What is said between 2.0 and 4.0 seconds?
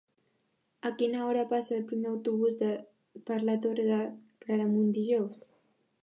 autobús per la Torre de